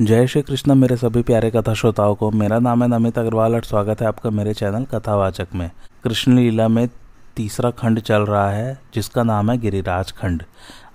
[0.00, 3.62] जय श्री कृष्ण, मेरे सभी प्यारे कथा श्रोताओं को। मेरा नाम है नमित अग्रवाल और
[3.62, 5.70] स्वागत है आपका मेरे चैनल कथावाचक में।
[6.04, 6.88] कृष्ण लीला में
[7.36, 10.42] तीसरा खंड चल रहा है, जिसका नाम है गिरिराज खंड।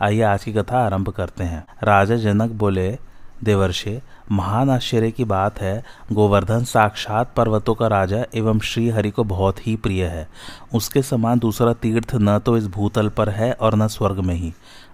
[0.02, 2.97] आइए आज की कथा आरंभ करते हैं। राजा जनक बोले,
[3.44, 9.23] देवर्षे, महान आश्चर्य की बात है। गोवर्धन साक्षात पर्वतों का राजा एवं श्री हरि को
[9.23, 10.27] बहुत ही प्रिय है।
[10.75, 14.53] उसके समान दूसरा तीर्थ न तो इस भूतल पर है और न स्वर्ग में ही।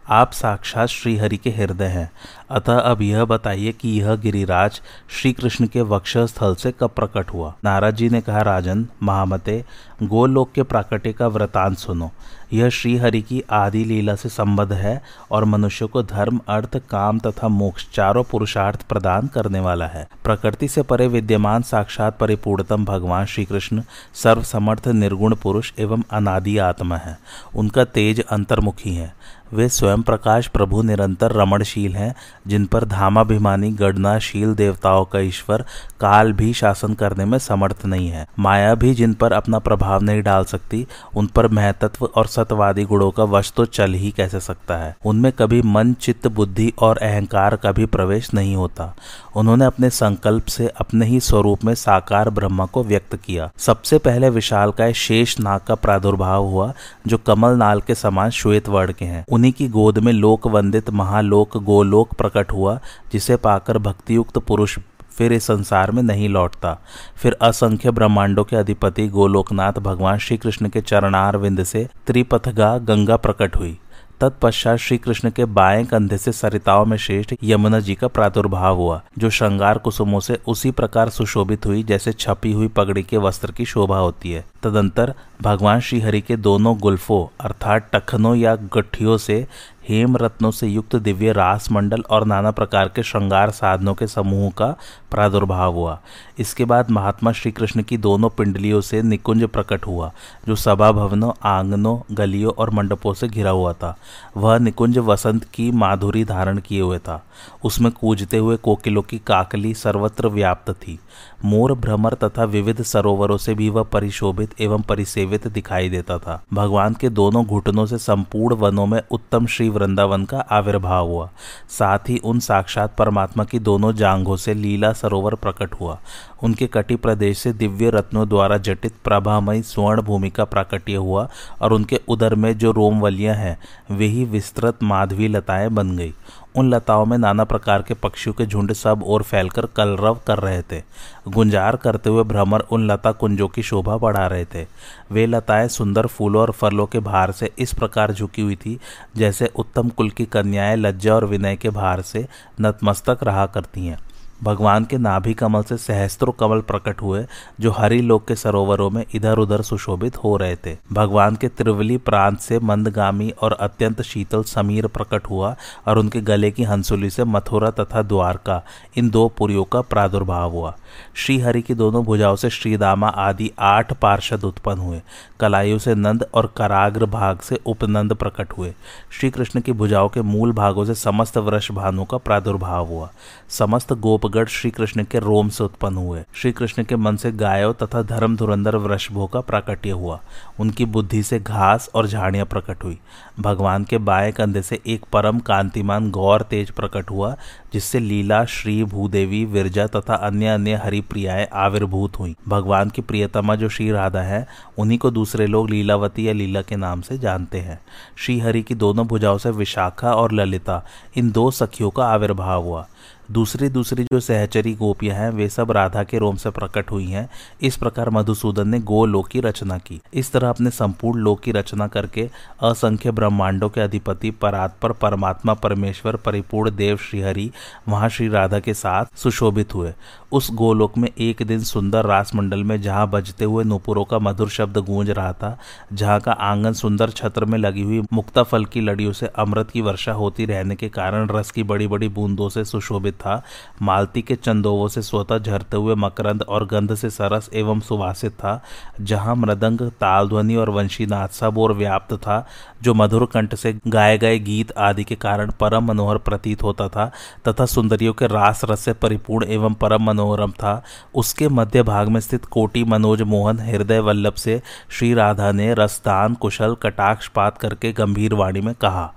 [0.10, 2.12] आप साक्षात श्रीहरि के हृदय हैं।
[2.52, 7.34] अतः अब यह बताइए कि यह गिरिराज श्री कृष्ण के वक्ष स्थल से कब प्रकट
[7.34, 7.54] हुआ?
[7.64, 9.66] नाराज़ जी ने कहा, राजन, महामते,
[10.04, 12.12] गोलोक के प्राकट्य का वृतांत सुनो।
[12.54, 17.48] यह श्रीहरि की आदि लीला से संबद्ध है और मनुष्य को धर्म, अर्थ, काम तथा
[17.48, 23.46] मोक्ष चारों पुरुषार्थ प्रदान करने वाला है। प्रकृति से परे विद्यमान साक्षात परिपूर्णतम भगवान श्री
[23.46, 23.82] कृष्ण
[24.14, 27.20] सर्वसमर्थ, निर्गुण पुरुष एवं अनादि आत्मा है।
[27.56, 29.16] उनका तेज अंतर्मुखी है।
[29.54, 32.16] वे स्वयं प्रकाश प्रभु निरंतर रमणशील हैं,
[32.48, 35.66] जिन पर धामाभिमानी गणनाशील देवताओं का ईश्वर
[36.00, 40.22] काल भी शासन करने में समर्थ नहीं है। माया भी जिन पर अपना प्रभाव नहीं
[40.22, 44.78] डाल सकती, उन पर महतत्व और सतवादी गुणों का वश तो चल ही कैसे सकता
[44.78, 44.98] है?
[45.06, 48.96] उनमें कभी मन, चित्त, बुद्धि और अहंकार का भी प्रवेश नहीं होता।
[49.36, 54.30] उन्होंने अपने संकल्प से अपने ही स्वरूप में साकार ब्रह्मा को व्यक्त किया। सबसे पहले
[54.30, 56.74] विशाल का शेष नाग का प्रादुर्भाव हुआ,
[57.08, 60.90] जो कमल नाल के समान श्वेत वर्ण के हैं। उन्हीं की गोद में लोक वंदित
[60.90, 62.80] महालोक गोलोक प्रकट हुआ,
[63.12, 64.80] जिसे पाकर भक्तियुक्त पुरुष
[65.18, 66.78] फिर इस संसार में नहीं लौटता।
[67.16, 73.18] फिर असंख्य ब्रह्मांडों के अधिपति गोलोकनाथ भगवान श्री कृष्ण के चरणार विंद से त्रिपथगा गंगा
[73.18, 73.78] प्रकट हुई।
[74.22, 79.02] तत्पश्चात श्री कृष्ण के बाएँ कंधे से सरिताओं में श्रेष्ठ यमुना जी का प्रादुर्भाव हुआ,
[79.18, 83.66] जो श्रृंगार कुसुमों से उसी प्रकार सुशोभित हुई जैसे छपी हुई पगड़ी के वस्त्र की
[83.66, 89.48] शोभा होती है। तदंतर भगवान श्रीहरि के दोनों गुल्फों अर्थात टखनों या गठियों से
[89.90, 94.50] हेम रत्नों से युक्त दिव्य रास मंडल और नाना प्रकार के श्रृंगार साधनों के समूह
[94.52, 94.76] का
[95.12, 96.00] प्रादुर्भाव हुआ।
[96.40, 100.12] इसके बाद महात्मा श्री कृष्ण की दोनों पिंडलियों से निकुंज प्रकट हुआ,
[100.48, 103.98] जो सभा भवनों, आंगनों, गलियों और मंडपों से घिरा हुआ था।
[104.38, 107.26] वह निकुंज वसंत की माधुरी धारण किए हुए था।
[107.64, 111.00] उसमें कूजते हुए कोकिलों की काकली सर्वत्र व्याप्त थी।
[111.46, 116.94] मोर भ्रमर तथा विविध सरोवरों से भी वह परिशोभित एवं परिसेवित दिखाई देता था। भगवान
[116.94, 121.30] के दोनों घुटनों से संपूर्ण वनों में उत्तम श्री वृंदावन का आविर्भाव हुआ।
[121.70, 126.00] साथ ही उन साक्षात परमात्मा की दोनों जांघों से लीला सरोवर प्रकट हुआ।
[126.44, 131.28] उनके कटी प्रदेश से दिव्य रत्नों द्वारा जटित प्रभामयी स्वर्ण भूमि का प्राकट्य हुआ
[131.62, 133.58] और उनके उदर में जो रोमवलियाँ हैं,
[133.92, 136.14] वे ही विस्तृत माधवी लताएँ बन गई।
[136.56, 140.62] उन लताओं में नाना प्रकार के पक्षियों के झुंड सब और फैलकर कलरव कर रहे
[140.62, 140.82] थे।
[141.28, 144.66] गुंजार करते हुए भ्रमर उन लता कुंजों की शोभा बढ़ा रहे थे।
[145.12, 148.80] वे लताएँ सुंदर फूलों और फलों के भार से इस प्रकार झुकी हुई थी,
[149.18, 152.28] जैसे उत्तम कुल की कन्याएँ लज्जा और विनय के भार से
[152.62, 154.00] नतमस्तक रहा करती हैं।
[154.44, 157.26] भगवान के नाभि कमल से सहस्त्रों कमल प्रकट हुए,
[157.60, 161.98] जो हरि लोक के सरोवरों में इधर उधर सुशोभित हो रहे थे। भगवान के त्रिवली
[161.98, 165.56] प्रांत से मंदगामी और अत्यंत शीतल समीर प्रकट हुआ
[165.88, 168.64] और उनके गले की हंसुली से मथुरा तथा द्वारका,
[168.98, 170.76] इन दो पुरियों का प्रादुर्भाव हुआ।
[171.16, 175.02] श्री हरि की दोनों भुजाओं से श्रीदामा आदि आठ पार्षद उत्पन्न हुए।
[175.40, 178.74] कलायु से नंद और कराग्र भाग से उपनंद प्रकट हुए।
[179.12, 183.10] श्री कृष्ण की भुजाओं के मूल भागों से समस्त वृष भानु का प्रादुर्भाव हुआ।
[183.50, 183.94] समस्त
[184.28, 188.02] गोपगढ़ श्री कृष्ण के रोम से उत्पन्न हुए। श्री कृष्ण के मन से गायों तथा
[188.02, 190.20] धर्म धुरंधर वृषभों का प्राकट्य हुआ।
[190.60, 193.00] उनकी बुद्धि से घास और झाड़ियाँ प्रकट हुई।
[193.40, 197.36] भगवान के बाएँ कंधे से एक परम कांतिमान गौर तेज प्रकट हुआ,
[197.74, 203.70] जिससे लीला, श्री, भूदेवी, विरजा तथा अन्य अन्य हरिप्रियाएँ आविर्भूत हुई। भगवान की प्रियतमा जो
[203.70, 204.48] श्री राधा है,
[204.78, 207.80] उन्हीं को दूसरे लोग लीलावती या लीला के नाम से जानते हैं।
[208.18, 210.86] श्री हरि की दोनों भुजाओं से विशाखा और ललिता,
[211.16, 212.88] इन दो सखियों का आविर्भाव हुआ।
[213.32, 217.30] दूसरी दूसरी जो सहचरी गोपियाँ हैं, वे सब राधा के रोम से प्रकट हुई हैं।
[217.62, 221.52] इस प्रकार मधुसूदन ने गो लोक की रचना की। इस तरह अपने संपूर्ण लोक की
[221.52, 222.30] रचना करके
[222.64, 227.52] असंख्य ब्रह्मांडों के अधिपति परात्पर परमात्मा परमेश्वर, परिपूर्ण देव श्रीहरि,
[227.90, 229.94] वहाँ श्री राधा के साथ सुशोभित हुए।
[230.32, 234.50] उस गोलोक में एक दिन सुंदर रास मंडल में जहाँ बजते हुए नुपुरों का मधुर
[234.50, 235.58] शब्द गूंज रहा था,
[235.94, 239.82] जहाँ का आँगन सुंदर छत्र में लगी हुई मुक्ता फल की लड़ियों से अमृत की
[239.82, 243.42] वर्षा होती रहने के कारण रस की बड़ी बड़ी बूंदों से सुशोभित था।
[243.82, 248.62] मालती के चंदोवों से स्वतः झरते हुए मकरंद और गंध से सरस एवं सुवासित था,
[249.02, 252.46] जहाँ मृदंग ताल ध्वनि और वंशीनाथ सब और व्याप्त था,
[252.82, 257.12] जो मधुर कंठ से गाए गए गीत आदि के कारण परम मनोहर प्रतीत होता था,
[257.48, 260.82] तथा सुंदरियों के रास रस से परिपूर्ण एवं परम मनोरम था।
[261.16, 266.34] उसके मध्य भाग में स्थित कोटि मनोज मोहन हृदय वल्लभ से श्री राधा ने रसदान,
[266.34, 269.14] कुशल कटाक्षपात करके गंभीर वाणी में कहा,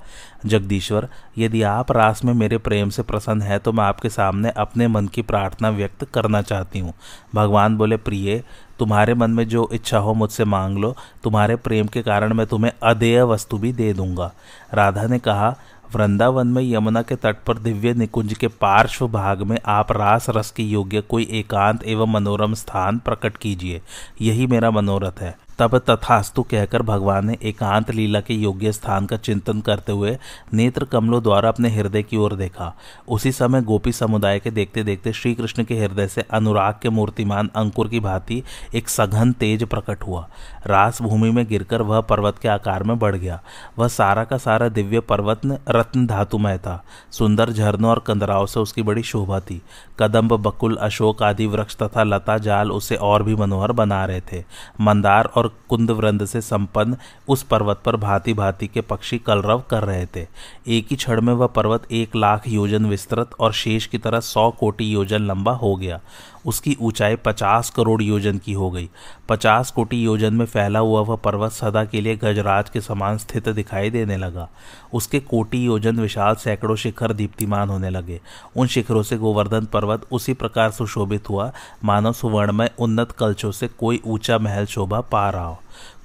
[0.46, 1.08] जगदीश्वर,
[1.38, 5.06] यदि आप रास में मेरे प्रेम से प्रसन्न है तो मैं आपके सामने अपने मन
[5.06, 6.92] की प्रार्थना व्यक्त करना चाहती हूँ।
[7.34, 8.42] भगवान बोले, प्रिय,
[8.78, 10.94] तुम्हारे मन में जो इच्छा हो मुझसे मांग लो।
[11.24, 14.32] तुम्हारे प्रेम के कारण मैं तुम्हें अदेय वस्तु भी दे दूँगा।
[14.74, 15.54] राधा ने कहा
[15.94, 20.50] वृंदावन में यमुना के तट पर दिव्य निकुंज के पार्श्व भाग में आप रास रस
[20.50, 23.80] की योग्य कोई एकांत एवं मनोरम स्थान प्रकट कीजिए।
[24.20, 29.16] यही मेरा मनोरथ है। तब तथास्तु कहकर भगवान ने एकांत लीला के योग्य स्थान का
[29.16, 30.18] चिंतन करते हुए
[30.54, 32.76] नेत्र कमलों द्वारा अपने हृदय की ओर देखा।
[33.08, 37.50] उसी समय गोपी समुदाय के देखते देखते श्री कृष्ण के हृदय से अनुराग के मूर्तिमान
[37.56, 38.42] अंकुर की भांति
[38.74, 40.28] एक सघन तेज प्रकट हुआ।
[40.66, 43.40] रास भूमि में गिरकर वह पर्वत के आकार में बढ़ गया।
[43.78, 48.82] वह सारा का सारा दिव्य पर्वत रत्न धातुमय था। सुंदर झरनों और कंदराव से उसकी
[48.82, 49.62] बड़ी शोभा थी।
[49.98, 54.44] कदम्ब, बकुल, अशोक आदि वृक्ष तथा लता जाल उसे और भी मनोहर बना रहे थे।
[54.80, 56.96] मंदार और कुंद वृंद से संपन्न
[57.28, 60.26] उस पर्वत पर भांति भांति के पक्षी कलरव कर रहे थे।
[60.68, 64.50] एक ही क्षण में वह पर्वत एक लाख योजन विस्तृत और शेष की तरह सौ
[64.50, 66.00] कोटि योजन लंबा हो गया।
[66.46, 68.90] उसकी ऊंचाई पचास करोड़ योजन की हो गई।
[69.28, 73.48] पचास कोटि योजन में फैला हुआ वह पर्वत सदा के लिए गजराज के समान स्थित
[73.48, 74.48] दिखाई देने लगा।
[74.92, 78.20] उसके कोटि योजन विशाल सैकड़ों शिखर दीप्तिमान होने लगे।
[78.56, 81.52] उन शिखरों से गोवर्धन पर्वत उसी प्रकार सुशोभित हुआ।
[81.84, 85.58] मानव सुवर्णमय उन्नत कलचों से कोई ऊँचा महल शोभा पा रहा हो।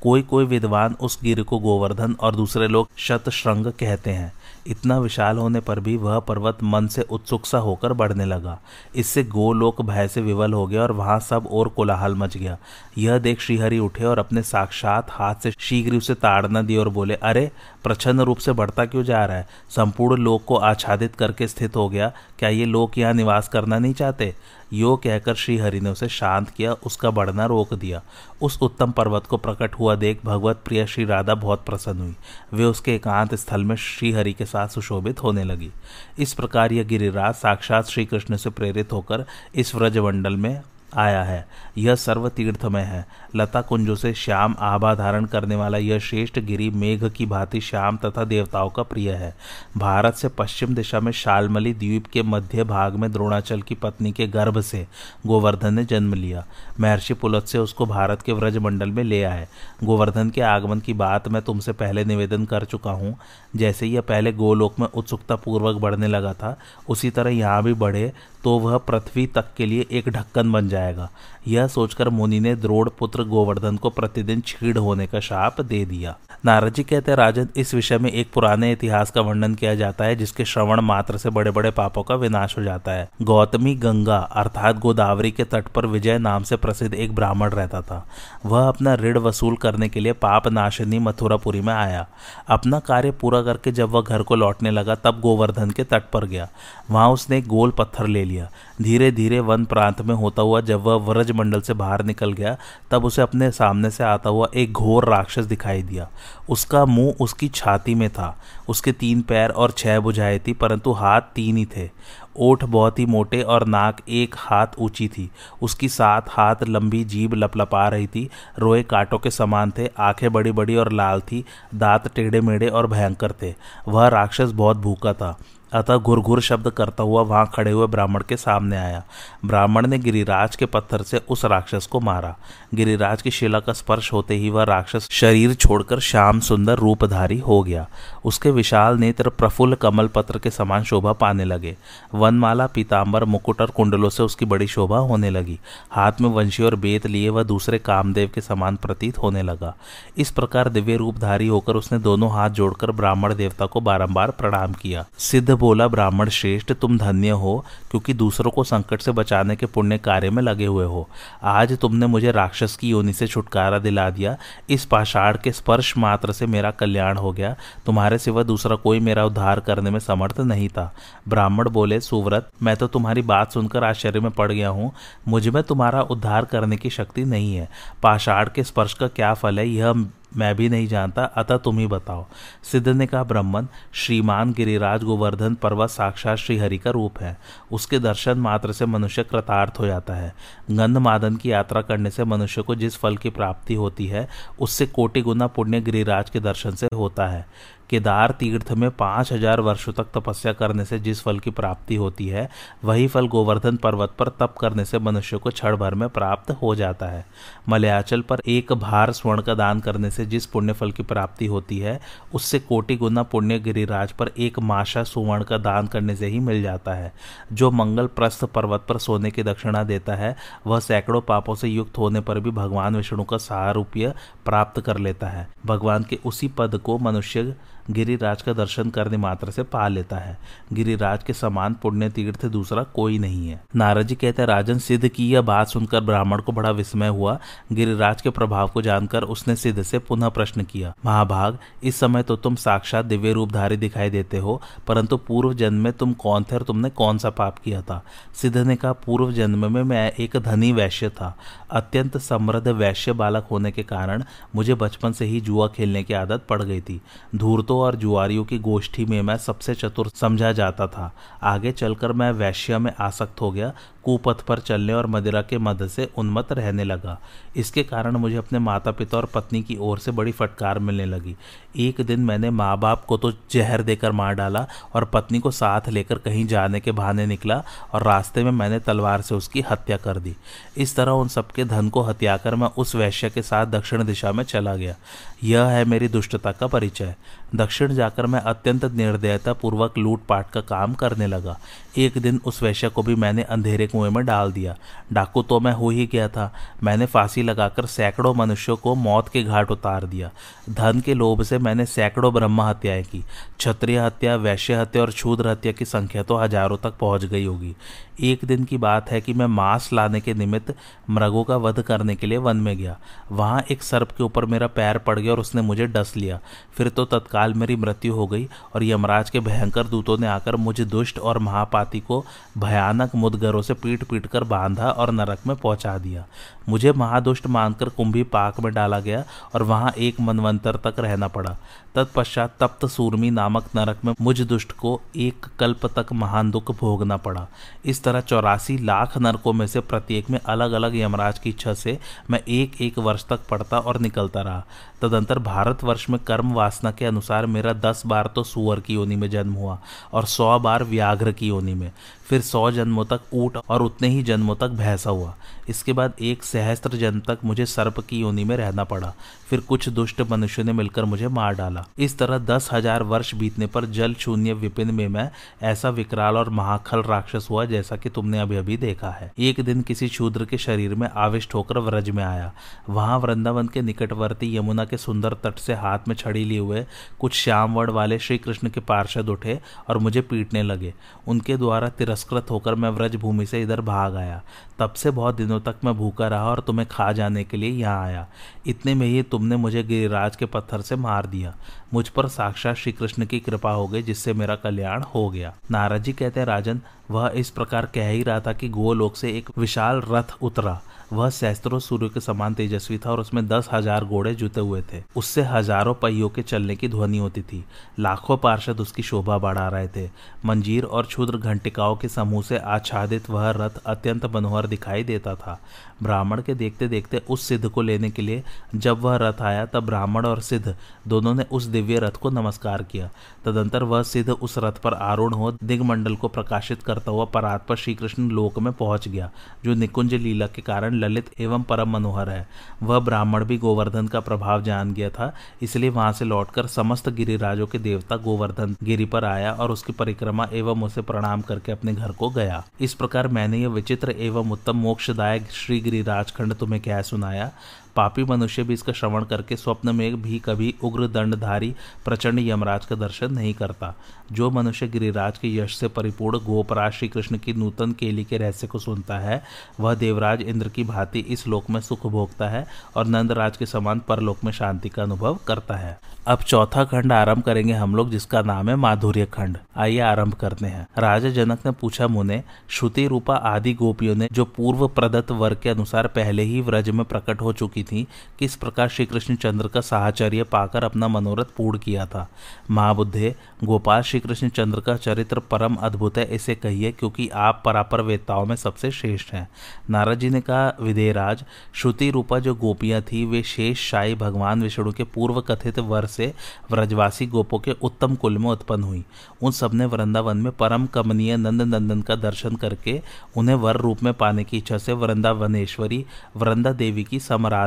[0.06, 4.34] कोई कोई विद्वान उस गिर को गोवर्धन और दूसरे लोग शतश्रृंग कहते हैं।
[4.68, 8.60] इतना विशाल होने पर भी वह पर्वत मन से उत्सुक सा होकर बढ़ने लगा।
[8.96, 12.58] इससे गोलोक भय से विवल हो गया और वहाँ सब और कोलाहल मच गया।
[12.98, 17.14] यह देख श्रीहरि उठे और अपने साक्षात हाथ से शीघ्र उसे ताड़ना दी और बोले,
[17.14, 17.52] अरे
[17.84, 19.48] प्रछन्न रूप से बढ़ता क्यों जा रहा है?
[19.70, 23.94] संपूर्ण लोक को आच्छादित करके स्थित हो गया। क्या ये लोग यहाँ निवास करना नहीं
[23.94, 24.36] चाहते?
[24.74, 28.02] यो कहकर श्रीहरि ने उसे शांत किया, उसका बढ़ना रोक दिया।
[28.42, 32.16] उस उत्तम पर्वत को प्रकट हुआ देख भगवत प्रिय श्री राधा बहुत प्रसन्न हुई।
[32.54, 35.72] वे उसके एकांत स्थल में श्रीहरि के साथ सुशोभित होने लगी।
[36.20, 39.26] इस प्रकार यह गिरिराज साक्षात श्री कृष्ण से प्रेरित होकर
[39.56, 40.62] इस व्रजमंडल में
[40.98, 41.48] आया है।
[41.78, 46.70] यह सर्व तीर्थमय है। लता कुंजों से श्याम आभा धारण करने वाला यह श्रेष्ठ गिरी
[46.70, 49.36] मेघ की भांति श्याम तथा देवताओं का प्रिय है।
[49.78, 54.28] भारत से पश्चिम दिशा में शालमली द्वीप के मध्य भाग में द्रोणाचल की पत्नी के
[54.28, 54.86] गर्भ से
[55.28, 56.46] गोवर्धन ने जन्म लिया।
[56.80, 59.48] महर्षि पुलत से उसको भारत के व्रज मंडल में ले आए।
[59.84, 63.16] गोवर्धन के आगमन की बात मैं तुमसे पहले निवेदन कर चुका हूँ।
[63.56, 66.58] जैसे यह पहले गोलोक में उत्सुकता पूर्वक बढ़ने लगा था,
[66.90, 68.12] उसी तरह यहाँ भी बढ़े
[68.46, 71.10] तो वह पृथ्वी तक के लिए एक ढक्कन बन जाएगा।
[71.48, 76.18] यह सोचकर मुनि ने द्रोड़ पुत्र गोवर्धन को प्रतिदिन छीड़ होने का शाप दे दिया।
[76.46, 80.06] नारद जी कहते हैं, राजन, इस विषय में एक पुराने इतिहास का वर्णन किया जाता
[80.06, 84.18] है, जिसके श्रवण मात्र से बड़े बड़े पापों का विनाश हो जाता है। गौतमी गंगा,
[84.18, 88.08] अर्थात गोदावरी के तट पर विजय नाम से प्रसिद्ध एक ब्राह्मण रहता था।
[88.46, 92.08] वह अपना ऋण वसूल करने के लिए पाप नाशिनी मथुरापुरी में आया।
[92.50, 96.26] अपना कार्य पूरा करके जब वह घर को लौटने लगा, तब गोवर्धन के तट पर
[96.26, 96.50] गया।
[96.92, 98.50] वहाँ उसने गोल पत्थर ले लिया।
[98.82, 102.58] धीरे धीरे वन प्रांत में होता हुआ जब वह व्रज मंडल से बाहर निकल गया,
[102.92, 106.10] तब उसे अपने सामने से आता हुआ एक घोर राक्षस दिखाई दिया।
[106.50, 108.38] उसका मुँह उसकी छाती में था।
[108.70, 111.90] उसके तीन पैर और छह बुझाए थी, परंतु हाथ तीन ही थे।
[112.38, 117.34] ओठ बहुत ही मोटे और नाक एक हाथ ऊँची थी। उसकी सात हाथ लंबी जीभ
[117.34, 118.30] लपलपा रही थी।
[118.60, 122.88] रोए कांटों के समान थे, आँखें बड़ी बड़ी और लाल थी, दांत टेढ़े मेढ़े और
[122.88, 123.54] भयंकर थे।
[123.88, 125.38] वह राक्षस बहुत भूखा था।
[125.76, 129.04] अतः घुर शब्द करता हुआ वहाँ खड़े हुए ब्राह्मण के सामने आया।
[129.46, 132.36] ब्राह्मण ने गिरिराज के पत्थर से उस राक्षस को मारा।
[132.74, 137.62] गिरिराज की शिला का स्पर्श होते ही वह राक्षस शरीर छोड़कर श्याम सुंदर रूपधारी हो
[137.64, 137.88] गया।
[138.26, 141.76] उसके विशाल नेत्र प्रफुल्ल कमल पत्र के समान शोभा पाने लगे।
[142.14, 145.60] वनमाला पीताम्बर मुकुट और कुंडलों से उसकी बड़ी शोभा होने लगी।
[145.92, 149.76] हाथ में वंशी और बेत लिए वह दूसरे कामदेव के समान प्रतीत होने लगा।
[150.18, 155.06] इस प्रकार दिव्य रूपधारी होकर उसने दोनों हाथ जोड़कर ब्राह्मण देवता को बारंबार प्रणाम किया।
[155.18, 159.98] सिद्ध बोला, ब्राह्मण श्रेष्ठ, तुम धन्य हो, क्योंकि दूसरों को संकट से बचाने के पुण्य
[159.98, 161.10] कार्य में लगे हुए हो।
[161.44, 164.38] आज तुमने मुझे राक्षस की योनि से छुटकारा दिला दिया।
[164.70, 167.56] इस पाषाण के स्पर्श मात्र से मेरा कल्याण हो गया।
[167.86, 170.94] तुम्हारे सिवा दूसरा कोई मेरा उद्धार करने में समर्थ नहीं था।
[171.28, 174.92] ब्राह्मण बोले, सुव्रत, मैं तो तुम्हारी बात सुनकर आश्चर्य में पड़ गया हूँ।
[175.28, 177.70] मुझमें तुम्हारा उद्धार करने की शक्ति नहीं है।
[178.04, 180.06] पाषाण के स्पर्श का क्या फल है, यह
[180.36, 182.26] मैं भी नहीं जानता। अतः तुम ही बताओ।
[182.64, 187.38] सिद्ध ने कहा ब्राह्मण श्रीमान गिरिराज गोवर्धन पर्वत साक्षात श्रीहरि का रूप है।
[187.72, 190.36] उसके दर्शन मात्र से मनुष्य कृतार्थ हो जाता है।
[190.72, 194.28] गंध मादन की यात्रा करने से मनुष्य को जिस फल की प्राप्ति होती है,
[194.60, 197.46] उससे कोटि गुना पुण्य गिरिराज के दर्शन से होता है।
[197.90, 202.28] केदार तीर्थ में पाँच हज़ार वर्षों तक तपस्या करने से जिस फल की प्राप्ति होती
[202.28, 202.48] है,
[202.86, 206.74] वही फल गोवर्धन पर्वत पर तप करने से मनुष्य को क्षण भर में प्राप्त हो
[206.76, 207.26] जाता है।
[207.70, 211.80] मलयाचल पर एक भार स्वर्ण का दान करने से जिस पुण्य फल की प्राप्ति होती
[211.80, 212.00] है,
[212.34, 216.62] उससे कोटि गुना पुण्य गिरिराज पर एक माशा सुवर्ण का दान करने से ही मिल
[216.64, 217.14] जाता है।
[217.54, 220.36] जो मंगल प्रस्थ पर्वत पर सोने की दक्षिणा देता है,
[220.68, 224.14] वह सैकड़ों पापों से युक्त होने पर भी भगवान विष्णु का सहारूप्य
[224.46, 229.52] प्राप्त कर लेता है। भगवान के उसी पद को मनुष्य गिरिराज का दर्शन करने मात्र
[229.52, 230.38] से पा लेता है।
[230.74, 235.08] गिरिराज के समान पुण्य तीर्थ दूसरा कोई नहीं है। नारद जी कहते हैं, राजन, सिद्ध
[235.08, 237.38] की यह बात सुनकर ब्राह्मण को बड़ा विस्मय हुआ।
[237.72, 242.36] गिरिराज के प्रभाव को जानकर उसने सिद्ध से पुनः प्रश्न किया, महाभाग, इस समय तो
[242.36, 246.64] तुम साक्षात दिव्य रूपधारी दिखाई देते हो, परंतु पूर्व जन्म में तुम कौन थे और
[246.64, 248.02] तुमने कौन सा पाप किया था?
[248.34, 251.36] सिद्ध ने कहा, पूर्व जन्म में मैं एक धनी वैश्य था।
[251.72, 254.24] अत्यंत समृद्ध वैश्य बालक होने के कारण
[254.56, 257.02] मुझे बचपन से ही जुआ खेलने की आदत पड़ गई थी।
[257.36, 262.12] धूर्तो औरतों और जुआरियों की गोष्ठी में मैं सबसे चतुर समझा जाता था। आगे चलकर
[262.12, 266.52] मैं वैश्य में आसक्त हो गया, कुपथ पर चलने और मदिरा के मद से उन्मत्त
[266.52, 267.20] रहने लगा।
[267.56, 271.36] इसके कारण मुझे अपने माता पिता और पत्नी की ओर से बड़ी फटकार मिलने लगी।
[271.78, 275.90] एक दिन मैंने माँ बाप को तो जहर देकर मार डाला और पत्नी को साथ
[275.90, 277.64] लेकर कहीं जाने के बहाने निकला
[277.94, 280.36] और रास्ते में मैंने तलवार से उसकी हत्या कर दी।
[280.78, 284.32] इस तरह उन सबके धन को हत्या कर मैं उस वैश्य के साथ दक्षिण दिशा
[284.32, 284.96] में चला गया।
[285.44, 287.16] यह है मेरी दुष्टता का परिचय।
[287.56, 291.58] दक्षिण जाकर मैं अत्यंत निर्दयता पूर्वक लूटपाट का काम करने लगा।
[291.98, 294.76] एक दिन उस वैश्य को भी मैंने अंधेरे कुएँ में डाल दिया।
[295.14, 296.52] डाकू तो मैं हो ही गया था।
[296.84, 300.32] मैंने फांसी लगाकर सैकड़ों मनुष्यों को मौत के घाट उतार दिया।
[300.70, 303.24] धन के लोभ से मैंने सैकड़ों ब्रह्म हत्याएँ की।
[303.58, 307.76] क्षत्रिय हत्या, वैश्य हत्या और शूद्र हत्या की संख्या तो हज़ारों तक पहुँच गई होगी।
[308.24, 310.74] एक दिन की बात है कि मैं मांस लाने के निमित्त
[311.10, 312.98] मृगों का वध करने के लिए वन में गया।
[313.32, 316.40] वहाँ एक सर्प के ऊपर मेरा पैर पड़ गया और उसने मुझे डस लिया।
[316.78, 320.86] फिर तो तत्काल मेरी मृत्यु हो गई और यमराज के भयंकर दूतों ने आकर मुझे
[320.86, 322.26] दुष्ट और महापाति को
[322.58, 326.26] भयानक मुदगरों से पीट पीट कर बांधा और नरक में पहुँचा दिया।
[326.70, 329.24] मुझे महादुष्ट मानकर कुंभी पाक में डाला गया
[329.54, 331.58] और वहाँ एक मनवंतर तक रहना पड़ा।
[331.96, 337.18] तत्पश्चात तप्त सूरमी नामक नरक में मुझ दुष्ट को एक कल्प तक महान दुख भोगना
[337.18, 337.48] पड़ा।
[337.86, 342.00] इस तरह चौरासी लाख नरकों में से प्रत्येक में अलग अलग यमराज की इच्छा से
[342.32, 344.66] मैं एक एक वर्ष तक पढ़ता और निकलता रहा।
[345.02, 349.30] तदंतर भारतवर्ष में कर्म वासना के अनुसार मेरा दस बार तो सुअर की योनि में
[349.30, 349.80] जन्म हुआ
[350.14, 351.92] और सौ बार व्याघ्र की योनि में।
[352.26, 355.36] फिर सौ जन्मों तक ऊट और उतने ही जन्मों तक भैंसा हुआ।
[355.70, 359.14] इसके बाद एक सहस्त्र जन्म तक मुझे सर्प की योनि में रहना पड़ा।
[359.50, 363.68] फिर कुछ दुष्ट मनुष्य ने मिलकर मुझे मार डाला। इस तरह दस हज़ार वर्ष बीतने
[363.68, 365.30] पर जल शून्य विपिन में मैं
[365.64, 369.82] ऐसा विकराल और महाखल राक्षस हुआ जैसा कि तुमने अभी अभी देखा है। एक दिन
[369.82, 372.52] किसी शूद्र के शरीर में आविष्ट होकर व्रज में आया।
[372.90, 376.86] वहाँ वृंदावन के निकटवर्ती यमुना के सुंदर तट से हाथ में छड़ी लिए हुए
[377.20, 380.94] कुछ श्याम वर्ण वाले श्री कृष्ण के पार्षद उठे और मुझे पीटने लगे।
[381.28, 384.42] उनके द्वारा तिरस्कृत होकर मैं व्रज भूमि से इधर भाग आया।
[384.80, 388.04] तब से बहुत दिनों तक मैं भूखा रहा और तुम्हें खा जाने के लिए यहाँ
[388.04, 388.28] आया।
[388.68, 391.56] इतने में ही तुमने मुझे गिरिराज के पत्थर से मार दिया।
[391.94, 396.14] मुझ पर साक्षात श्री कृष्ण की कृपा हो गई, जिससे मेरा कल्याण हो गया। नाराजी
[396.14, 396.82] कहते राजन,
[397.12, 400.82] वह इस प्रकार कह ही रहा था कि गोलोक से एक विशाल रथ उतरा।
[401.14, 405.02] वह सहस्त्रों सूर्य के समान तेजस्वी था और उसमें दस हज़ार घोड़े जुते हुए थे।
[405.16, 407.64] उससे हज़ारों पहियों के चलने की ध्वनि होती थी।
[408.00, 410.10] लाखों पार्षद उसकी शोभा बढ़ा रहे थे।
[410.46, 415.60] मंजीर और क्षुद्र घंटिकाओं के समूह से आच्छादित वह रथ अत्यंत मनोहर दिखाई देता था।
[416.04, 418.44] ब्राह्मण के देखते देखते उस सिद्ध को लेने के लिए
[418.76, 420.76] जब वह रथ आया, तब ब्राह्मण और सिद्ध
[421.08, 423.10] दोनों ने उस दिव्य रथ को नमस्कार किया।
[423.46, 427.76] तदंतर वह सिद्ध उस रथ पर आरूढ़ हो, दिग्मंडल को प्रकाशित करता हुआ परात पर
[427.76, 429.30] श्री कृष्ण लोक में पहुँच गया,
[429.66, 432.48] जो निकुंज लीला के कारण ललित एवं परम मनोहर है।
[432.84, 437.68] वह ब्राह्मण भी गोवर्धन का प्रभाव जान गया था, इसलिए वहाँ से लौटकर समस्त गिरिराजों
[437.68, 442.12] के देवता गोवर्धन गिरी पर आया और उसकी परिक्रमा एवं उसे प्रणाम करके अपने घर
[442.12, 447.52] को गया। इस प्रकार मैंने यह विचित्र एवं उत्तम मोक्षदायक श्री राजखंड तुम्हें क्या सुनाया?
[447.96, 451.74] पापी मनुष्य भी इसका श्रवण करके स्वप्न में भी कभी उग्र दंडधारी
[452.06, 453.94] प्रचंड यमराज का दर्शन नहीं करता।
[454.32, 458.68] जो मनुष्य गिरिराज के यश से परिपूर्ण गोपराज श्री कृष्ण की नूतन केली के रहस्य
[458.68, 459.42] को सुनता है,
[459.80, 464.00] वह देवराज इंद्र की भांति इस लोक में सुख भोगता है और नंदराज के समान
[464.00, 465.98] परलोक में शांति का अनुभव करता है।
[466.28, 470.66] अब चौथा खंड आरंभ करेंगे हम लोग, जिसका नाम है माधुर्य खंड। आइए आरंभ करते
[470.66, 475.60] हैं। राजा जनक ने पूछा मुने श्रुति रूपा आदि गोपियों ने जो पूर्व प्रदत्त वर्ग
[475.64, 478.06] के अनुसार पहले ही व्रज में प्रकट हो चुकी थी
[478.40, 482.28] किस प्रकार श्री कृष्ण चंद्र का साहचर्य पाकर अपना मनोरथ पूर्ण किया था।
[482.72, 488.02] महाबुद्धे, गोपाल श्री कृष्ण चंद्र का चरित्र परम अद्भुत है, इसे कहिए क्योंकि आप परापर
[488.02, 489.48] वेताओं में सबसे श्रेष्ठ हैं।
[489.90, 494.92] नारद जी ने कहा विदेराज श्रुति रूपा जो गोपियाँ थी, वे शेष शाही भगवान विष्णु
[494.92, 496.34] के पूर्व कथित वर से
[496.72, 499.04] व्रजवासी गोपों के उत्तम कुल में उत्पन्न हुई।
[499.42, 503.02] उन सबने वृंदावन में परम कमनीय नंद नंदन का दर्शन करके
[503.38, 506.06] उन्हें वर रूप में पाने की इच्छा से वृंदावनेश्वरी
[506.38, 507.20] वृंदा देवी की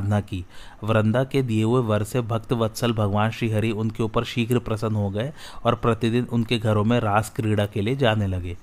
[0.08, 0.44] समाराधना की।
[0.84, 5.10] वृंदा के दिए हुए वर से भक्त वत्सल भगवान श्रीहरि उनके ऊपर शीघ्र प्रसन्न हो
[5.10, 5.32] गए
[5.64, 8.56] और प्रतिदिन उनके घरों में रास क्रीड़ा के लिए जाने लगे।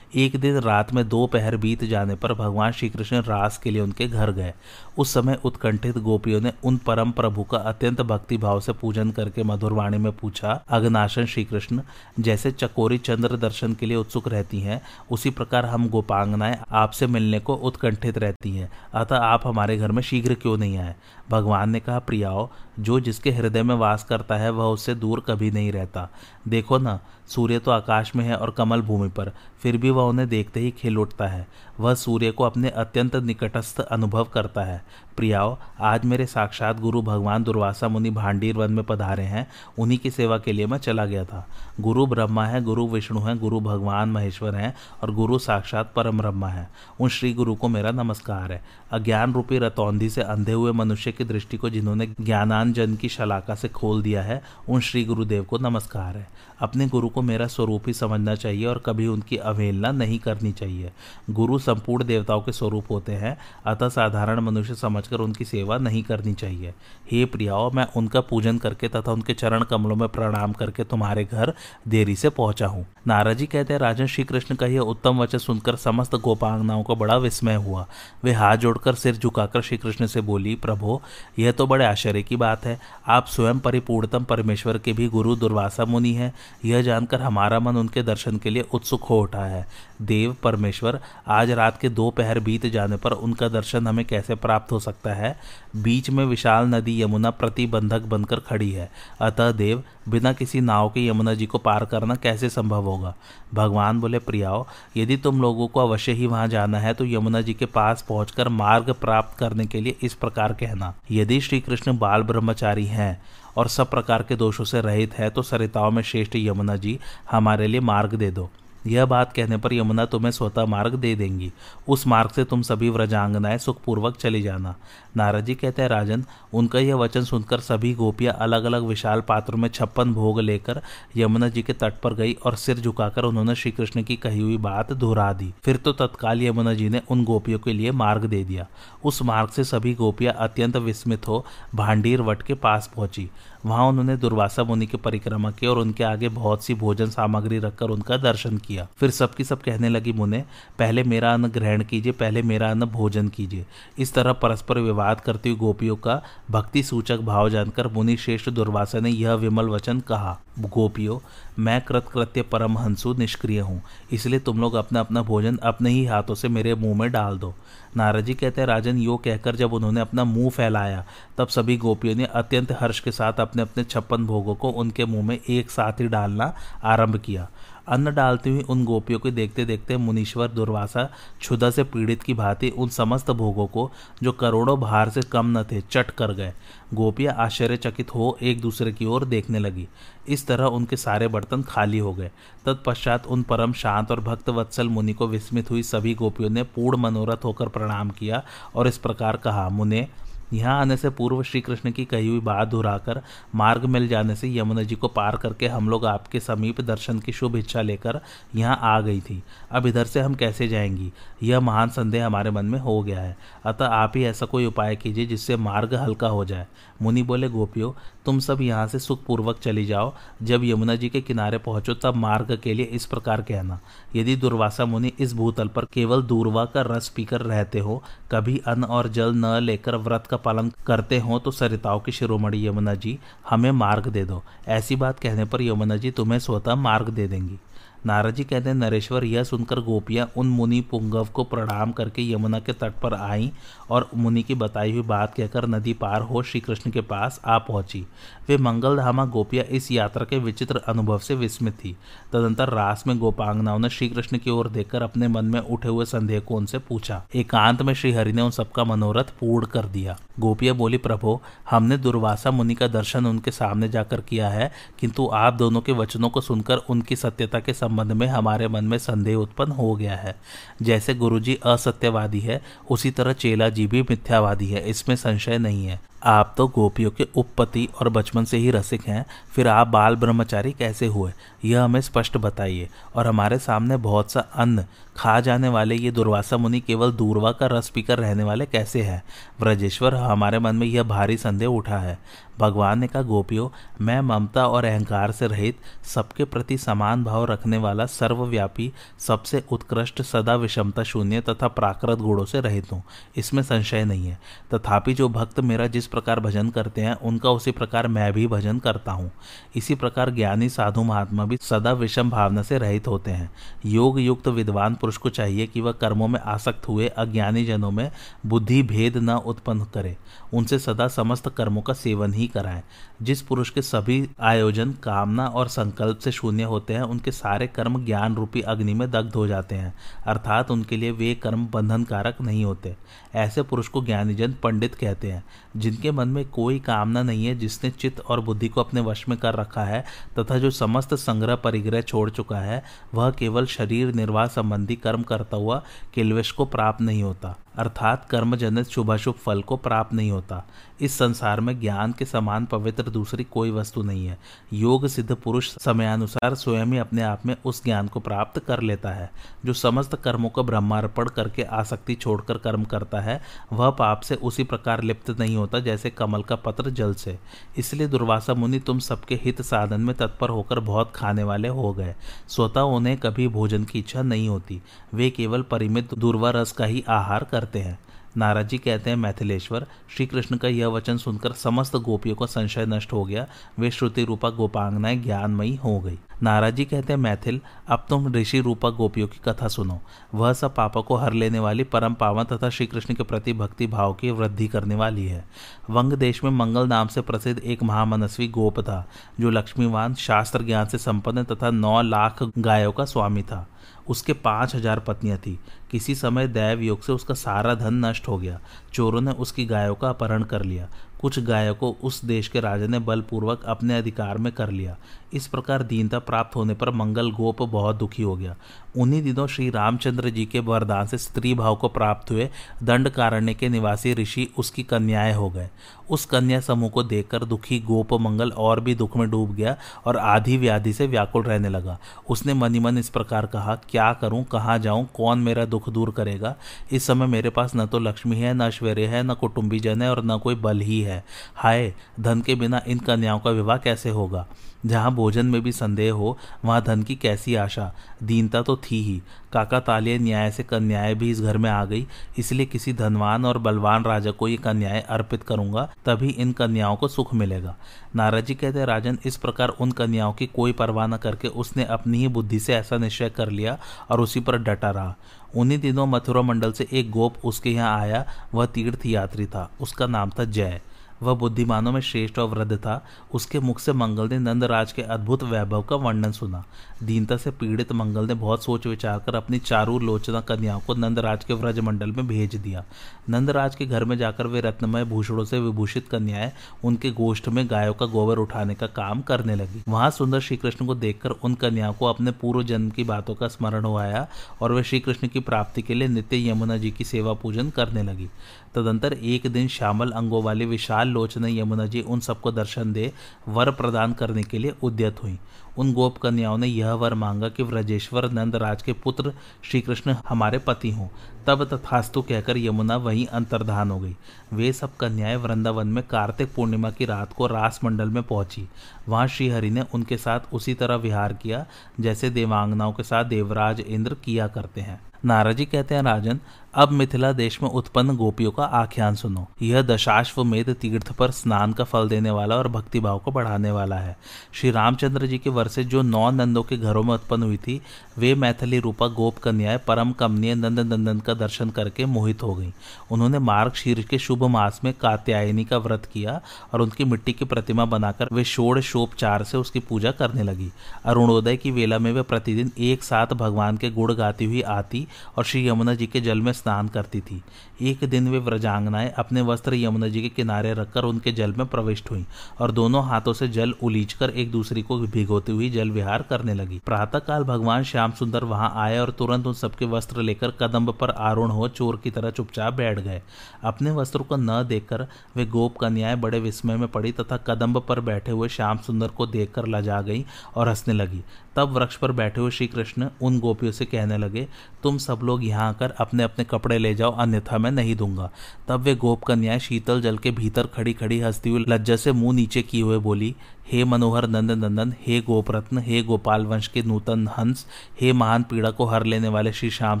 [0.16, 3.82] एक दिन रात में दो पहर बीत जाने पर भगवान श्री कृष्ण रास के लिए
[3.82, 4.54] उनके घर गए।
[4.98, 9.42] उस समय उत्कंठित गोपियों ने उन परम प्रभु का अत्यंत भक्ति भाव से पूजन करके
[9.42, 11.80] मधुरवाणी में पूछा, अग्नाशन श्री कृष्ण
[12.20, 17.38] जैसे चकोरी चंद्र दर्शन के लिए उत्सुक रहती हैं, उसी प्रकार हम गोपांगनाएँ आपसे मिलने
[17.40, 20.96] को उत्कंठित रहती हैं। अतः आप हमारे घर में शीघ्र क्यों नहीं आए?
[21.30, 25.50] भगवान ने कहा प्रियाओ जो जिसके हृदय में वास करता है, वह उससे दूर कभी
[25.50, 26.08] नहीं रहता।
[26.48, 30.28] देखो ना, सूर्य तो आकाश में है और कमल भूमि पर, फिर भी वह उन्हें
[30.28, 31.46] देखते ही खिल उठता है।
[31.80, 34.84] वह सूर्य को अपने अत्यंत निकटस्थ अनुभव करता है।
[35.16, 39.46] प्रियाओ, आज मेरे साक्षात गुरु भगवान दुर्वासा मुनि भांडीर वन में पधारे हैं।
[39.78, 41.48] उन्हीं की सेवा के लिए मैं चला गया था।
[41.80, 46.48] गुरु ब्रह्मा है, गुरु विष्णु हैं, गुरु भगवान महेश्वर हैं और गुरु साक्षात परम ब्रह्मा
[46.48, 51.12] है। उन श्री गुरु को मेरा नमस्कार है। अज्ञान रूपी रतौंधी से अंधे हुए मनुष्य
[51.12, 55.58] की दृष्टि को जिन्होंने ज्ञानांजन की शलाका से खोल दिया है, उन श्री गुरुदेव को
[55.58, 56.28] नमस्कार है।
[56.60, 60.92] अपने गुरु को मेरा स्वरूप ही समझना चाहिए और कभी उनकी अवहेलना नहीं करनी चाहिए।
[61.30, 66.34] गुरु संपूर्ण देवताओं के स्वरूप होते हैं, अतः साधारण मनुष्य समझकर उनकी सेवा नहीं करनी
[66.34, 66.74] चाहिए।
[67.10, 71.52] हे प्रियाओ, मैं उनका पूजन करके तथा उनके चरण कमलों में प्रणाम करके तुम्हारे घर
[71.88, 75.76] देरी से पहुँचा हूँ। नाराजी कहते हैं, राजन श्री कृष्ण का यह उत्तम वचन सुनकर
[75.76, 77.86] समस्त गोपांगनाओं को बड़ा विस्मय हुआ।
[78.24, 81.00] वे हाथ जोड़कर सिर झुकाकर श्री कृष्ण से बोली, प्रभो,
[81.38, 82.78] यह तो बड़े आश्चर्य की बात है।
[83.08, 86.32] आप स्वयं परिपूर्णतम परमेश्वर के भी गुरु दुर्वासा मुनि हैं।
[86.64, 89.66] यह जानकर हमारा मन उनके दर्शन के लिए उत्सुक हो उठा है।
[90.02, 94.72] देव परमेश्वर, आज रात के दो पहर बीत जाने पर उनका दर्शन हमें कैसे प्राप्त
[94.72, 95.40] हो सकता है?
[95.76, 101.06] बीच में विशाल नदी यमुना प्रतिबंधक बनकर खड़ी है। अतः देव, बिना किसी नाव के
[101.06, 103.14] यमुना जी को पार करना कैसे संभव होगा?
[103.54, 107.54] भगवान बोले, प्रियाओ, यदि तुम लोगों को अवश्य ही वहाँ जाना है तो यमुना जी
[107.54, 112.22] के पास पहुंचकर मार्ग प्राप्त करने के लिए इस प्रकार कहना। यदि श्री कृष्ण बाल
[112.22, 113.20] ब्रह्मचारी हैं
[113.56, 116.98] और सब प्रकार के दोषों से रहित है तो सरिताओं में श्रेष्ठ यमुना जी
[117.30, 118.50] हमारे लिए मार्ग दे दो।
[118.88, 121.52] यह बात कहने पर यमुना तुम्हें स्वतः मार्ग दे देंगी।
[121.88, 124.74] उस मार्ग से तुम सभी व्रजांगनाएँ सुखपूर्वक चली जाना।
[125.16, 126.24] नारद जी कहते हैं, राजन,
[126.54, 130.80] उनका यह वचन सुनकर सभी गोपियाँ अलग अलग विशाल पात्र में छप्पन भोग लेकर
[131.16, 134.56] यमुना जी के तट पर गई और सिर झुकाकर उन्होंने श्री कृष्ण की कही हुई
[134.56, 138.44] बात दोहरा दी। फिर तो तत्काल यमुना जी ने उन गोपियों के लिए मार्ग दे
[138.44, 138.66] दिया।
[139.04, 143.30] उस मार्ग से सभी गोपियाँ अत्यंत विस्मित हो भांडीर वट के पास पहुँची।
[143.66, 147.86] वहाँ उन्होंने दुर्वासा मुनि की परिक्रमा की और उनके आगे बहुत सी भोजन सामग्री रखकर
[147.86, 150.44] उनका दर्शन किया। फिर सबकी सब कहने लगी, मुने,
[150.78, 153.66] पहले मेरा अन्न ग्रहण कीजिए, पहले मेरा अन्न भोजन कीजिए।
[153.98, 159.00] इस तरह परस्पर विवाद करती हुई गोपियों का भक्ति सूचक भाव जानकर मुनि श्रेष्ठ दुर्वासा
[159.00, 161.18] ने यह विमल वचन कहा। गोपियों
[161.58, 166.48] मैं कृतकृत्य परमहंसु निष्क्रिय हूँ। इसलिए तुम लोग अपना अपना भोजन अपने ही हाथों से
[166.48, 167.54] मेरे मुँह में डाल दो।
[167.96, 171.04] नारद जी कहते हैं, राजन, यो कहकर जब उन्होंने अपना मुँह फैलाया,
[171.38, 175.26] तब सभी गोपियों ने अत्यंत हर्ष के साथ अपने अपने छप्पन भोगों को उनके मुँह
[175.26, 177.48] में एक साथ ही डालना आरंभ किया।
[177.88, 181.04] अन्न डालती हुई उन गोपियों को देखते देखते मुनीश्वर, दुर्वासा
[181.40, 183.90] क्षुदा से पीड़ित की भांति उन समस्त भोगों को,
[184.22, 186.52] जो करोड़ों भार से कम न थे, चट कर गए।
[186.94, 189.88] गोपियाँ आश्चर्यचकित हो एक दूसरे की ओर देखने लगी।
[190.28, 192.30] इस तरह उनके सारे बर्तन खाली हो गए।
[192.66, 196.98] तत्पश्चात उन परम शांत और भक्त वत्सल मुनि को विस्मित हुई सभी गोपियों ने पूर्ण
[196.98, 198.42] मनोरथ होकर प्रणाम किया
[198.74, 200.06] और इस प्रकार कहा, मुने
[200.52, 203.22] यहाँ आने से पूर्व श्री कृष्ण की कही हुई बात दोहराकर,
[203.54, 207.32] मार्ग मिल जाने से यमुना जी को पार करके हम लोग आपके समीप दर्शन की
[207.32, 208.20] शुभ इच्छा लेकर
[208.54, 211.12] यहाँ आ गई थी। अब इधर से हम कैसे जाएँगी?
[211.42, 214.96] यह महान संदेह हमारे मन में हो गया है। अतः आप ही ऐसा कोई उपाय
[214.96, 216.66] कीजिए जिससे मार्ग हल्का हो जाए।
[217.02, 217.92] मुनि बोले, गोपियों,
[218.26, 222.60] तुम सब यहाँ से सुखपूर्वक चली जाओ। जब यमुना जी के किनारे पहुँचो, तब मार्ग
[222.62, 223.80] के लिए इस प्रकार कहना।
[224.16, 228.84] यदि दुर्वासा मुनि इस भूतल पर केवल दूरवा का रस पीकर रहते हो, कभी अन्न
[228.84, 233.18] और जल न लेकर व्रत का पालन करते हो तो सरिताओं की शिरोमणि यमुना जी
[233.50, 237.58] हमें मार्ग दे दो। ऐसी बात कहने पर यमुना जी तुम्हें स्वतः मार्ग दे देंगी।
[238.06, 242.58] नारद जी कहते हैं, नरेश्वर, यह सुनकर गोपियाँ उन मुनि पुंगव को प्रणाम करके यमुना
[242.58, 243.50] के तट पर आईं
[243.90, 247.58] और मुनि की बताई हुई बात कहकर नदी पार हो श्री कृष्ण के पास आ
[247.58, 248.04] पहुँची।
[248.48, 251.96] वे मंगलधामा गोपियाँ इस यात्रा के विचित्र अनुभव से विस्मित थी।
[252.32, 256.04] तदंतर रास में गोपांगनाओं ने श्री कृष्ण की ओर देखकर अपने मन में उठे हुए
[256.04, 260.72] संदेह को उनसे पूछा। एकांत में श्रीहरि ने उन सबका मनोरथ पूर्ण कर दिया। गोपिया
[260.72, 265.80] बोली, प्रभो, हमने दुर्वासा मुनि का दर्शन उनके सामने जाकर किया है, किंतु आप दोनों
[265.80, 269.94] के वचनों को सुनकर उनकी सत्यता के संबंध में हमारे मन में संदेह उत्पन्न हो
[269.96, 270.34] गया है।
[270.82, 276.00] जैसे गुरुजी असत्यवादी है, उसी तरह चेला जी भी मिथ्यावादी है, इसमें संशय नहीं है।
[276.24, 280.72] आप तो गोपियों के उपपति और बचपन से ही रसिक हैं, फिर आप बाल ब्रह्मचारी
[280.72, 281.32] कैसे हुए?
[281.64, 284.84] यह हमें स्पष्ट बताइए। और हमारे सामने बहुत सा अन्न,
[285.16, 289.22] खा जाने वाले ये दुर्वासा मुनि केवल दूरवा का रस पीकर रहने वाले कैसे हैं?
[289.60, 292.18] व्रजेश्वर, हमारे मन में यह भारी संदेह उठा है।
[292.58, 293.68] भगवान ने कहा, गोपियों,
[294.00, 300.22] मैं ममता और अहंकार से रहित, सबके प्रति समान भाव रखने वाला सर्वव्यापी, सबसे उत्कृष्ट,
[300.22, 303.02] सदा विषमता शून्य तथा प्राकृत गुणों से रहित हूँ।
[303.36, 304.38] इसमें संशय नहीं है।
[304.74, 308.78] तथापि जो भक्त मेरा जिस प्रकार भजन करते हैं, उनका उसी प्रकार मैं भी भजन
[308.78, 309.30] करता हूँ।
[309.76, 313.50] इसी प्रकार ज्ञानी साधु महात्मा भी सदा विषम भावना से रहित होते हैं।
[313.86, 318.10] योग युक्त विद्वान पुरुष को चाहिए कि वह कर्मों में आसक्त हुए अज्ञानी जनों में
[318.46, 320.16] बुद्धि भेद न उत्पन्न करे।
[320.54, 322.82] उनसे सदा समस्त कर्मों का सेवन ही कराएँ।
[323.22, 328.04] जिस पुरुष के सभी आयोजन, कामना और संकल्प से शून्य होते हैं, उनके सारे कर्म
[328.04, 329.94] ज्ञान रूपी अग्नि में दग्ध हो जाते हैं।
[330.26, 332.96] अर्थात उनके लिए वे कर्म बंधनकारक नहीं होते।
[333.34, 335.44] ऐसे पुरुष को ज्ञानीजन पंडित कहते हैं,
[335.76, 339.38] जिनके मन में कोई कामना नहीं है, जिसने चित्त और बुद्धि को अपने वश में
[339.38, 340.04] कर रखा है,
[340.38, 342.84] तथा जो समस्त संग्रह परिग्रह छोड़ चुका है,
[343.14, 345.82] वह केवल शरीर निर्वाह संबंधी कर्म करता हुआ
[346.14, 350.64] किलवेश को प्राप्त नहीं होता। अर्थात कर्मजनित शुभाशुभ फल को प्राप्त नहीं होता।
[351.00, 354.38] इस संसार में ज्ञान के समान पवित्र दूसरी कोई वस्तु नहीं है।
[354.72, 359.10] योग सिद्ध पुरुष समयानुसार स्वयं ही अपने आप में उस ज्ञान को प्राप्त कर लेता
[359.10, 359.30] है।
[359.64, 364.64] जो समस्त कर्मों का ब्रह्मार्पण करके आसक्ति छोड़कर कर्म करता है, वह पाप से उसी
[364.64, 367.38] प्रकार लिप्त नहीं होता जैसे कमल का पत्र जल से।
[367.76, 372.14] इसलिए दुर्वासा मुनि तुम सबके हित साधन में तत्पर होकर बहुत खाने वाले हो गए।
[372.48, 374.82] स्वतः उन्हें कभी भोजन की इच्छा नहीं होती।
[375.14, 377.98] वे केवल परिमित दुर्वा रस का ही आहार करते हैं।
[378.36, 379.86] नारद जी कहते हैं मैथिलेश्वर।
[380.16, 383.46] श्री कृष्ण का यह वचन सुनकर समस्त गोपियों का संशय नष्ट हो गया।
[383.78, 388.60] वे श्रुति रूपा गोपांगनाएँ ज्ञानमयी हो गई। नारद जी कहते हैं मैथिल, अब तुम ऋषि
[388.60, 390.00] रूपा गोपियों की कथा सुनो।
[390.34, 393.86] वह सब पापा को हर लेने वाली परम पावन तथा श्री कृष्ण के प्रति भक्ति
[393.86, 395.44] भाव की वृद्धि करने वाली है।
[395.90, 399.08] वंग देश में मंगल नाम से प्रसिद्ध एक महामनस्वी गोप था,
[399.40, 403.68] जो लक्ष्मीवान शास्त्र ज्ञान से संपन्न तथा नौ लाख गायों का स्वामी था।
[404.08, 405.56] उसके पाँच हज़ार पत्नियाँ थीं।
[405.90, 408.60] किसी समय दैव योग से उसका सारा धन नष्ट हो गया।
[408.92, 410.88] चोरों ने उसकी गायों का अपहरण कर लिया।
[411.20, 414.96] कुछ गायों को उस देश के राजा ने बलपूर्वक अपने अधिकार में कर लिया।
[415.32, 418.56] इस प्रकार दीनता प्राप्त होने पर मंगल गोप बहुत दुखी हो गया।
[418.96, 422.50] उन्हीं दिनों श्री रामचंद्र जी के वरदान से स्त्री भाव को प्राप्त हुए
[422.82, 425.68] दंड कारण्य के निवासी ऋषि उसकी कन्याएँ हो गए।
[426.10, 430.16] उस कन्या समूह को देखकर दुखी गोप मंगल और भी दुख में डूब गया और
[430.16, 434.78] आधी व्याधि से व्याकुल रहने लगा। उसने मनी मन इस प्रकार कहा, क्या करूँ, कहाँ
[434.78, 436.56] जाऊँ, कौन मेरा दुख दूर करेगा?
[436.92, 440.10] इस समय मेरे पास न तो लक्ष्मी है, न ऐश्वर्य है, न कुटुंबी जन है
[440.10, 444.10] और न कोई बल ही है। हाय, धन के बिना इन कन्याओं का विवाह कैसे
[444.10, 444.46] होगा?
[444.86, 447.94] जहाँ भोजन में भी संदेह हो, वहाँ धन की कैसी आशा?
[448.22, 452.06] दीनता तो थी ही। काका तालिय न्याय से कन्याएँ भी इस घर में आ गई।
[452.38, 457.08] इसलिए किसी धनवान और बलवान राजा को ये कन्याएँ अर्पित करूँगा, तभी इन कन्याओं को
[457.08, 457.76] सुख मिलेगा।
[458.16, 462.18] नारद जी कहते राजन, इस प्रकार उन कन्याओं की कोई परवाह न करके उसने अपनी
[462.18, 463.78] ही बुद्धि से ऐसा निश्चय कर लिया
[464.10, 465.16] और उसी पर डटा रहा।
[465.56, 470.06] उन्हीं दिनों मथुरा मंडल से एक गोप उसके यहाँ आया। वह तीर्थ यात्री था। उसका
[470.06, 470.80] नाम था जय।
[471.22, 475.42] वह बुद्धिमानों में श्रेष्ठ और वृद्ध था। उसके मुख से मंगल ने नंदराज के अद्भुत
[475.42, 476.64] वैभव का वर्णन सुना।
[477.02, 481.44] दीनता से पीड़ित मंगल ने बहुत सोच विचार कर अपनी चारू लोचना कन्याओं को नंदराज
[481.44, 482.84] के व्रज मंडल में भेज दिया।
[483.30, 486.52] नंदराज के घर में जाकर वे रत्नमय भूषणों से विभूषित कन्याएँ
[486.84, 490.86] उनके गोष्ठ में गायों का गोबर उठाने का काम करने लगी। वहाँ सुंदर श्री कृष्ण
[490.86, 494.28] को देखकर उन कन्याओं को अपने पूर्व जन्म की बातों का स्मरण हो आया
[494.62, 498.02] और वे श्री कृष्ण की प्राप्ति के लिए नित्य यमुना जी की सेवा पूजन करने
[498.02, 498.28] लगी।
[498.74, 503.12] तदंतर एक दिन श्यामल अंगों वाली विशाल लोचना यमुना जी उन सबको दर्शन दे,
[503.48, 505.38] वर प्रदान करने के लिए उद्यत हुई।
[505.78, 510.14] उन गोप कन्याओं ने यह वर मांगा कि व्रजेश्वर नंद राज के पुत्र श्री कृष्ण
[510.28, 511.08] हमारे पति हों।
[511.46, 514.16] तब तथास्तु कहकर यमुना वहीं अंतर्धान हो गई।
[514.52, 518.68] वे सब कन्याएँ वृंदावन में कार्तिक पूर्णिमा की रात को रास मंडल में पहुँची।
[519.08, 521.66] वहाँ श्रीहरि ने उनके साथ उसी तरह विहार किया,
[522.00, 526.40] जैसे देवांगनाओं के साथ देवराज इंद्र किया करते हैं। नाराजी कहते हैं, राजन
[526.74, 531.84] अब मिथिला देश में उत्पन्न गोपियों का आख्यान सुनो। यह दशाश्वमेध तीर्थ पर स्नान का
[531.84, 534.18] फल देने वाला और भक्ति भाव को बढ़ाने वाला है।
[534.52, 537.80] श्री रामचंद्र जी के से जो नौ नंदों के घरों में उत्पन्न हुई थी,
[538.18, 542.72] वे मैथिली रूपा गोप कन्याएँ परम कमनीय नंद नंदन का दर्शन करके मोहित हो गईं।
[543.10, 546.40] उन्होंने मार्ग शीर्ष के शुभ मास में कात्यायनी का व्रत किया
[546.74, 550.72] और उनकी मिट्टी की प्रतिमा बनाकर वे शोड़ शोपचार से उसकी पूजा करने लगी।
[551.04, 555.44] अरुणोदय की वेला में वे प्रतिदिन एक साथ भगवान के गुड़ गाती हुई आती और
[555.44, 557.42] श्री यमुना जी के जल में स्नान करती थी।
[557.82, 562.10] एक दिन वे व्रजांगनाएँ अपने वस्त्र यमुना जी के किनारे रखकर उनके जल में प्रविष्ट
[562.10, 562.24] हुई
[562.60, 566.80] और दोनों हाथों से जल उलीचकर एक दूसरे को भिगोती हुई जल विहार करने लगी।
[566.86, 571.50] प्रातःकाल भगवान श्याम सुंदर वहाँ आए और तुरंत उन सबके वस्त्र लेकर कदम्ब पर आरूढ़
[571.50, 573.22] हो चोर की तरह चुपचाप बैठ गए।
[573.64, 578.00] अपने वस्त्र को न देखकर वे गोप कन्याएँ बड़े विस्मय में पड़ी तथा कदम्ब पर
[578.02, 580.24] बैठे हुए श्याम सुंदर को देखकर लजा गई
[580.56, 581.22] और हंसने लगी।
[581.56, 584.46] तब वृक्ष पर बैठे हुए श्री कृष्ण उन गोपियों से कहने लगे,
[584.82, 588.30] तुम सब लोग यहाँ आकर अपने अपने कपड़े ले जाओ, अन्यथा मैं नहीं दूँगा।
[588.68, 592.34] तब वे गोप कन्याएँ शीतल जल के भीतर खड़ी खड़ी हंसती हुई लज्जा से मुँह
[592.34, 593.34] नीचे की हुए बोली
[593.72, 597.66] हे मनोहर नंद नंदन हे गोपरत्न, हे गोपाल वंश के नूतन हंस,
[598.00, 600.00] हे महान पीड़ा को हर लेने वाले श्री श्याम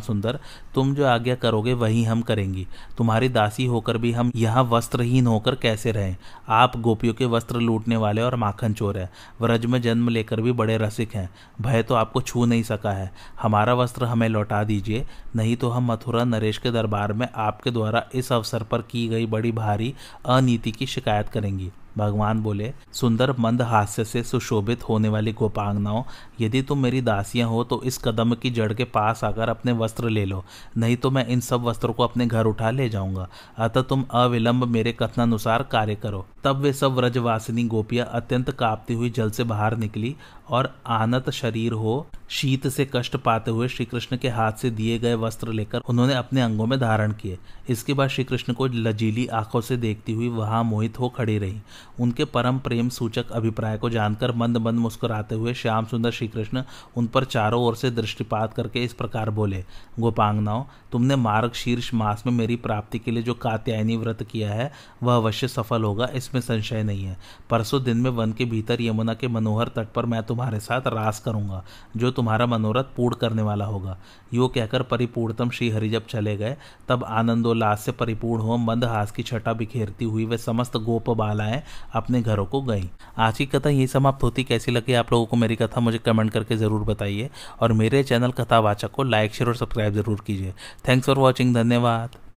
[0.00, 0.38] सुंदर,
[0.74, 2.66] तुम जो आज्ञा करोगे वही हम करेंगी।
[2.98, 6.16] तुम्हारी दासी होकर भी हम यहाँ वस्त्रहीन होकर कैसे रहें?
[6.48, 10.52] आप गोपियों के वस्त्र लूटने वाले और माखन चोर है। व्रज में जन्म लेकर भी
[10.52, 11.28] बड़े रसिक हैं।
[11.60, 13.10] भय तो आपको छू नहीं सका है।
[13.42, 18.04] हमारा वस्त्र हमें लौटा दीजिए, नहीं तो हम मथुरा नरेश के दरबार में आपके द्वारा
[18.14, 19.94] इस अवसर पर की गई बड़ी भारी
[20.26, 26.02] अनीति की शिकायत करेंगी। भगवान बोले, सुंदर, मंद हास्य से सुशोभित होने वाली गोपांगनाओं,
[26.40, 30.08] यदि तुम मेरी दासियाँ हो तो इस कदम की जड़ के पास आकर अपने वस्त्र
[30.08, 30.44] ले लो,
[30.76, 34.64] नहीं तो मैं इन सब वस्त्रों को अपने घर उठा ले जाऊँगा। अतः तुम अविलंब
[34.66, 39.76] मेरे कथनानुसार कार्य करो। तब वे सब व्रजवासिनी गोपियाँ अत्यंत कांपती हुई जल से बाहर
[39.76, 40.14] निकली
[40.50, 44.98] और आनत शरीर हो शीत से कष्ट पाते हुए श्री कृष्ण के हाथ से दिए
[44.98, 47.38] गए वस्त्र लेकर उन्होंने अपने अंगों में धारण किए।
[47.68, 51.60] इसके बाद श्री कृष्ण को लजीली आँखों से देखती हुई वहाँ मोहित हो खड़ी रही।
[52.00, 56.62] उनके परम प्रेम सूचक अभिप्राय को जानकर मंद मंद मुस्कुराते हुए श्याम सुंदर श्री कृष्ण
[56.96, 59.64] उन पर चारों ओर से दृष्टिपात करके इस प्रकार बोले
[60.00, 64.72] गोपांगनाओं तुमने मार्ग शीर्ष मास में मेरी प्राप्ति के लिए जो कात्यायनी व्रत किया है,
[65.02, 67.16] वह अवश्य सफल होगा, इसमें संशय नहीं है।
[67.50, 71.20] परसों दिन में वन के भीतर यमुना के मनोहर तट पर मैं तुम्हारे साथ रास
[71.20, 71.64] करूँगा।
[71.96, 73.96] जो तुम्हारा मनोरथ पूर्ण करने वाला होगा।
[74.34, 76.56] यो कहकर परिपूर्णतम श्रीहरि जब चले गए,
[76.88, 81.62] तब आनंदोल्लास से परिपूर्ण हो मंद हास की छटा बिखेरती हुई वे समस्त गोप बालाएँ
[81.94, 85.36] अपने घरों को गईं। आज की कथा यही समाप्त होती। कैसी लगी आप लोगों को
[85.36, 89.56] मेरी कथा, मुझे कमेंट करके ज़रूर बताइए। और मेरे चैनल कथावाचक को लाइक, शेयर और
[89.56, 90.54] सब्सक्राइब ज़रूर कीजिए।
[90.88, 92.18] थैंक्स फॉर वॉचिंग, धन्यवाद।